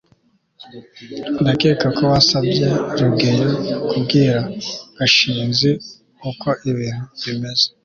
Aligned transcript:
ndakeka 1.41 1.87
ko 1.97 2.01
wasabye 2.11 2.67
rugeyo 2.99 3.49
kubwira 3.89 4.39
gashinzi 4.97 5.69
uko 6.29 6.49
ibintu 6.69 7.05
bimeze 7.25 7.65